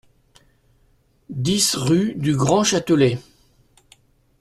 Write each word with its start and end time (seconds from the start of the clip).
dix 1.29 1.75
rue 1.75 2.15
du 2.15 2.35
Grand 2.35 2.63
Châtelet 2.63 3.19